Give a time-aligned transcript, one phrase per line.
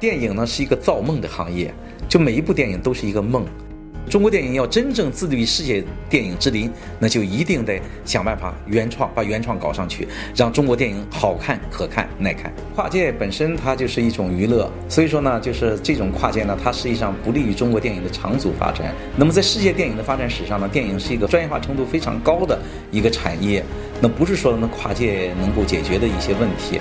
[0.00, 1.72] 电影呢是一个造梦的行业，
[2.08, 3.44] 就每一部电影都是一个梦。
[4.08, 12.50] 中国电影要真正自立于世界电影之林，那就一定得想办法原创，把原创搞上去，让中国电影好看、可看、耐看。
[12.74, 18.94] 跨界本身它就是一种娱乐，所以说呢，就是这种跨界呢，它实际上不利于中国电影的长足发展。
[19.14, 22.58] 那么在世界电影的发展史上呢，电影是一个专业化程度非常高的
[22.90, 23.62] 一个产业，
[24.00, 26.80] 那不是说能跨界能够解决的一些问题。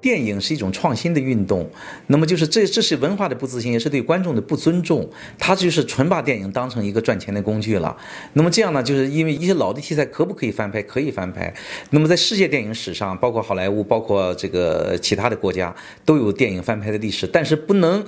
[0.00, 1.68] 电影是一种创新的运动，
[2.06, 5.08] 那么就是这这是文化的不自信，也是对观众的不尊重。
[5.38, 7.96] 他就是纯把电影当成一个赚钱的工具了。
[8.34, 10.82] 那么这样呢，就是因为一些老的题材可不可以翻拍？
[10.82, 11.52] 可以翻拍。
[11.90, 17.26] 那么在世界电影史上，包括好莱坞，包括这个其他的国家，都有电影翻拍的历史。
[17.26, 18.04] 但是不能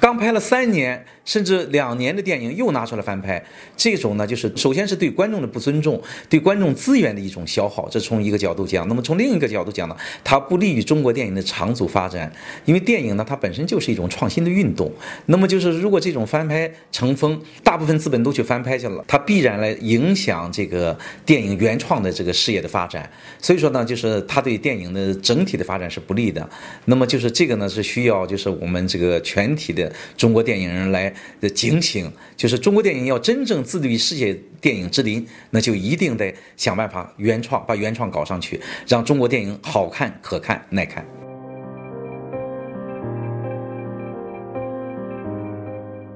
[0.00, 3.42] 刚拍了三年甚至两年的电影又拿出来翻拍，
[3.76, 7.88] 这种呢，就是首先是对观众的不尊重，对观众资源的一种消耗。
[7.88, 11.40] 这从一个角度讲，那么从另一个角度讲呢，它不利于中国电影的。
[11.50, 12.32] 长足发展，
[12.64, 14.88] 因为电影呢，它本身就是一种创新的运动。
[15.26, 23.10] 那么就是，如果这种翻拍成风，大部分资本都去翻拍去了，它必然来影响这个电影原创的这个事业的发展。
[23.40, 26.48] 所以说呢，就是它对电影的整体的发展是不利的。
[26.84, 31.12] 那么就是这个呢，是需要就是我们这个全体的中国电影人来
[31.54, 41.19] 警醒，就是中国电影要真正自立于世界电影之林，那就一定得想办法原创，把原创搞上去，让中国电影好看、可看、耐看。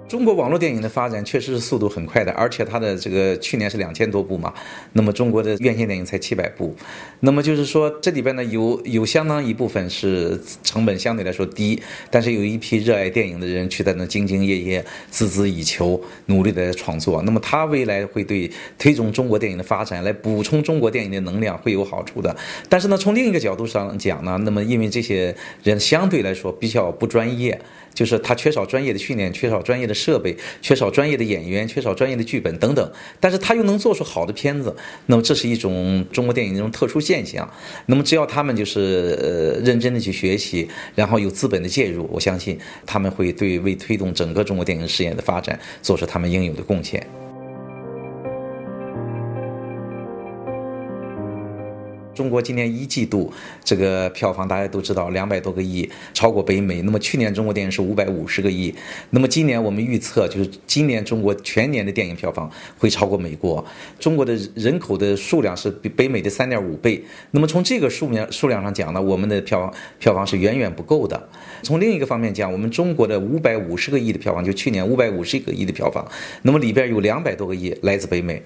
[0.06, 4.52] 中国网络电影的发展确实是速度很快的，而且它的这个去年是两千多部嘛，
[4.92, 6.76] 那么中国的院线电影才七百部，
[7.20, 22.36] 那么就是说这里边呢有有相当一部分是成本相对来说低，但是有一批热爱电影的人去在那兢兢业业、孜孜以求、努力的创作，那么他未来会对推动中国电影的发展、来补充中国电影的能量会有好处的。
[22.68, 25.34] 但是呢，从另一个角度上讲呢，那么因为这些
[25.64, 27.58] 人相对来说比较不专业。
[27.94, 32.92] 就是他缺少专业的训练，缺少专业的设备，缺少专业的演员，缺少专业的剧本等等。
[33.20, 34.74] 但是他又能做出好的片子，
[35.06, 37.48] 那么这是一种中国电影的一种特殊现象。
[37.86, 47.06] 那么只要他们就是呃认真的去学习，然后有资本的介入，我相信他们会对为推动整个中国电影事业的发展做出他们应有的贡献。
[52.14, 53.32] 中国今年一季度
[53.62, 56.80] 这个票房大家都知道，两百多个亿，超过北美。
[56.82, 58.74] 那么去年中国电影是五百五十个亿，
[59.10, 63.64] 那么今年我们预测就是今年中国全年的电影票房会超过美国。
[63.98, 67.02] 中国的人口的数量是比北美的三点五倍，
[67.32, 71.28] 那么从这个数量数量上讲呢，我们的票房票房是远远不够的。
[71.62, 76.06] 从另一个方面讲，我们中国的五百五十个亿的票房，就去年五百五十个亿的票房，
[76.42, 78.42] 那么里边有两百多个亿来自北美。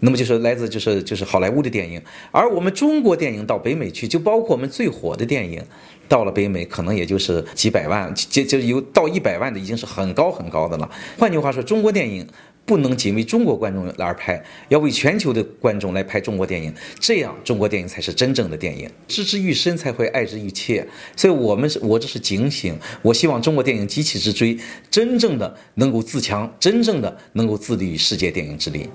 [0.00, 5.62] 那么就是来自就是就是好莱坞的电影，而我们中国电影到北美去，就包括我们最火的电影，
[6.08, 10.90] 到了北美可能也就是几百万，就就有到一百万的已经是很高很高的了。
[11.18, 12.26] 换句话说，中国电影
[12.66, 18.90] 不能仅为中国观众而拍，要为全球的观众来拍中国电影，这样中国电影才是真正的电影。
[19.08, 20.86] 知之愈深才会爱之愈切，
[21.16, 24.58] 所以我们是我这是警醒，我希望中国电影急起直追，
[24.90, 28.86] 真正的能够自强，真正的能够自立于世界电影之林。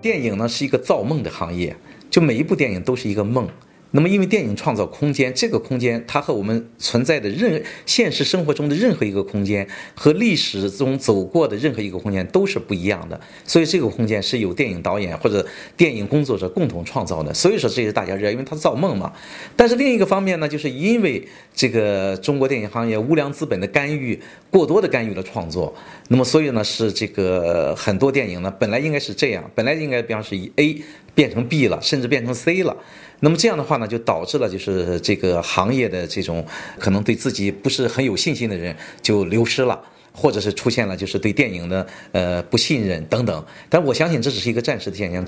[0.00, 1.76] 电影呢是一个造梦的行业，
[2.10, 3.48] 就每一部电影都是一个梦。
[3.92, 13.18] 那么，因为电影创造空间，这个空间它和我们存在的任现实生活中的任何一个空间，和历史中走过的任何一个空间都是不一样的。
[13.46, 17.32] 所以，这个空间是由电影导演或者电影工作者共同创造的。
[17.32, 19.10] 所以说，这是大家热，因为它造梦嘛。
[19.56, 25.74] 但是另一个方面呢，就是因为这个中国电影行业无良资本的干预，过多的干预了创作。
[26.08, 30.82] 那么，所以呢，是这个很多电影呢，本来应该是这样，本来应该比方是以 A
[31.18, 32.76] 变成 B 了，甚至变成 C 了。
[33.18, 36.46] 那么这样的话呢，就导致了就是这个行业的这种
[36.78, 39.82] 可能对自己不是很有信心的人就流失了，
[40.12, 43.44] 或者是出现了就是对电影的呃不信任等等。
[43.68, 45.26] 但我相信这只是一个暂时的现象。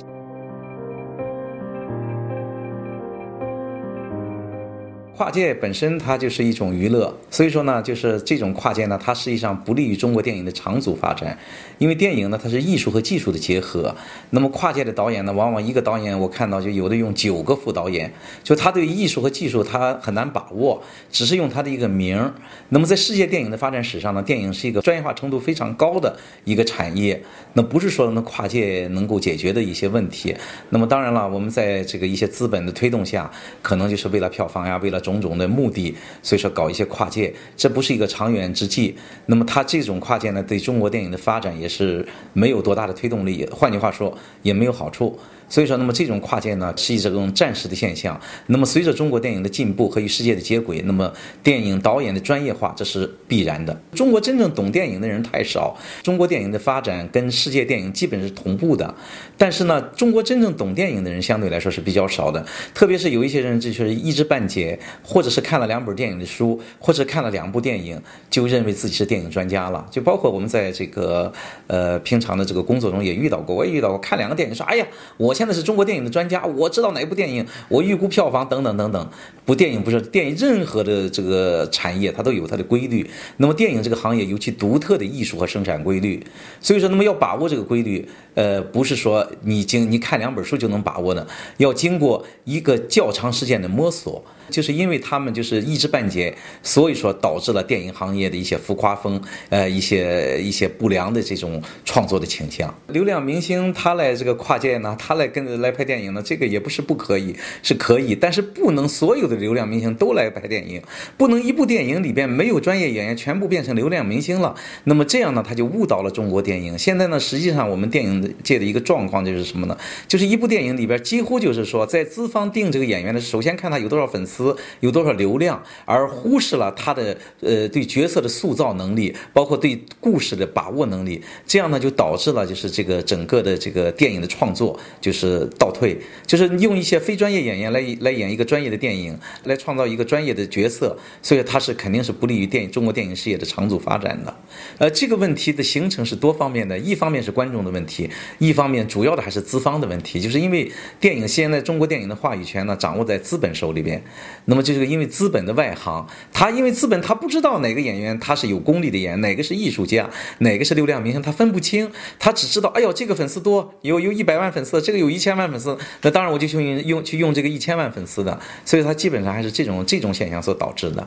[5.21, 11.39] 跨界本身它就是一种娱乐，所以说呢，就是这种跨界呢，它实际上不利于中国电影的长足发展，
[11.77, 13.95] 因为电影呢它是艺术和技术的结合。
[14.31, 18.11] 那么跨界的导演呢，往往一个导演我看到就有的用九个副导演，
[18.43, 20.83] 就他对艺术和技术他很难把握，
[21.13, 22.33] 只是用他的一个名儿。
[22.71, 30.35] 那么在世界电影的发展史上呢，电影是一个专业化程度非常高的一个产业，那不是说那跨界能够解决的一些问题。
[30.71, 33.31] 那么当然了，我们在这个一些资本的推动下，
[33.61, 38.97] 可能就是为了票房呀，为了种种的目的，所以说搞一些跨界，这不是一个长远之计。
[39.27, 43.47] 那么他这种跨界呢，对中国电影的发展也是没有多大的推动力。
[43.51, 45.19] 换句话说，也没有好处。
[45.51, 48.19] 所以说，那么这种跨界呢，是一种暂时的现象。
[48.47, 51.13] 那么随着中国电影的进步和与世界的接轨，那么
[51.43, 53.77] 电影导演的专业化，这是必然的。
[53.93, 58.95] 中国真正懂电影的人太少，中国电影的发展跟世界电影基本是同步的。
[59.37, 62.47] 但是呢，中国真正懂电影的人相对来说是比较少的。
[62.73, 68.01] 特别是有一些人，这就是一知半解，或者是看了两本电影的书，或者看了两部电影，
[68.31, 69.85] 就认为自己是电影专家了。
[69.91, 71.33] 就包括我们在这个
[71.67, 74.87] 呃平常的这个工作中也遇到过，我也遇到过，看两个电影说，哎呀，
[75.17, 75.35] 我。
[75.41, 79.11] 现在是中国电影的专家，我知道哪一部电影，我预估票房等等等等。
[79.47, 83.09] 不，电影不是电影，任何的这个产业它都有它的规律。
[83.39, 86.23] 那么电影这个行业有其独特的艺术和生产规律，
[86.61, 91.27] 所以说，那么要把握这个规律，呃，不是说你经你看两本书就能把握的，
[91.57, 94.23] 要经过一个较长时间的摸索。
[94.51, 102.75] 就是因为他们就是一知半解，所以说导致了电影行业的一些浮夸风，呃，一些一些不良的这种创作的倾向。
[102.89, 110.83] 流量明星他来这个跨界呢，他来跟着来拍电影呢，这个也不是不可以，是可以，但是不能所有的流量明星都来拍电影，
[111.17, 114.55] 不能一部电影里边没有专业演员，全部变成流量明星了。
[114.85, 116.77] 那么这样呢，他就误导了中国电影。
[116.77, 119.77] 现在呢，实际上我们电影界的一个状况就是什么呢？
[120.09, 124.40] 就是一部电影里边几乎就是说，在资方定这个演员的，首先看他有多少粉丝。
[124.81, 144.35] 有多少流量，而忽视了他的呃对角色的塑造能力，包括对故事的把握能力，这样呢就导致了就是这个整个的这个电影的创作就是倒退，就是用一些非专业演员来来演一个专业的电影，来创造一个专业的角色，所以他是肯定是不利于电影中国电影事业的长足发展的。
[144.79, 148.09] 呃，这个问题的形成是多方面的，一方面是观众的问题，
[148.39, 154.03] 一方面主要的还是资方的问题，就是因为电影现在中国电影的话语权呢掌握在资本手里边。
[154.47, 171.07] 那么就是因为资本的外行，他因为资本他不知道哪个演员他是有功力的演，哪个是艺术家，哪个是流量明星，他分不清，他只知道，哎呦这个粉丝多，有有一百万粉丝，这个有一千万粉丝，那当然我就去用用去用这个一千万粉丝的，所以他基本上还是这种这种现象所导致的。